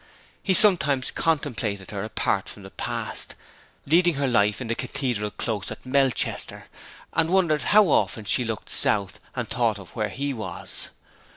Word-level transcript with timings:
He 0.41 0.55
sometimes 0.55 1.11
contemplated 1.11 1.91
her 1.91 2.03
apart 2.03 2.49
from 2.49 2.63
the 2.63 2.71
past 2.71 3.35
leading 3.85 4.15
her 4.15 4.25
life 4.27 4.59
in 4.59 4.65
the 4.67 4.73
Cathedral 4.73 5.29
Close 5.29 5.69
at 5.69 5.85
Melchester; 5.85 6.65
and 7.13 7.29
wondered 7.29 7.61
how 7.61 7.87
often 7.89 8.25
she 8.25 8.43
looked 8.43 8.71
south 8.71 9.19
and 9.35 9.47
thought 9.47 9.77
of 9.77 9.95
where 9.95 10.09
he 10.09 10.33
was. 10.33 10.89